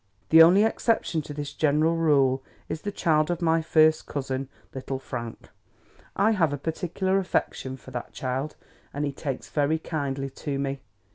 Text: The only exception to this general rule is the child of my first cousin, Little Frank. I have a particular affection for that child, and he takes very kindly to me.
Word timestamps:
The 0.29 0.41
only 0.41 0.63
exception 0.63 1.21
to 1.21 1.31
this 1.31 1.53
general 1.53 1.95
rule 1.95 2.41
is 2.67 2.81
the 2.81 2.91
child 2.91 3.29
of 3.29 3.39
my 3.39 3.61
first 3.61 4.07
cousin, 4.07 4.49
Little 4.73 4.97
Frank. 4.97 5.51
I 6.15 6.31
have 6.31 6.51
a 6.51 6.57
particular 6.57 7.19
affection 7.19 7.77
for 7.77 7.91
that 7.91 8.11
child, 8.11 8.55
and 8.95 9.05
he 9.05 9.11
takes 9.11 9.49
very 9.51 9.77
kindly 9.77 10.31
to 10.31 10.57
me. 10.57 10.79